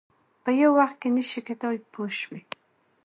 په 0.43 0.49
یو 0.61 0.71
وخت 0.79 0.97
کې 1.01 1.09
نه 1.15 1.23
شي 1.29 1.41
کېدای 1.47 1.75
پوه 1.91 2.09
شوې!. 2.19 2.41